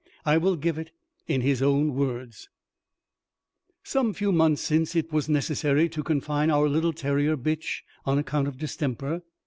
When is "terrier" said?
6.91-7.37